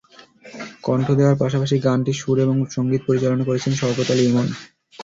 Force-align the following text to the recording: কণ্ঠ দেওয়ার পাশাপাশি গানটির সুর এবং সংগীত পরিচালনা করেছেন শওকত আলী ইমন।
কণ্ঠ 0.83 1.07
দেওয়ার 1.19 1.39
পাশাপাশি 1.41 1.75
গানটির 1.85 2.17
সুর 2.21 2.37
এবং 2.45 2.55
সংগীত 2.75 3.01
পরিচালনা 3.07 3.43
করেছেন 3.45 3.73
শওকত 3.79 4.09
আলী 4.13 4.23
ইমন। 4.25 4.47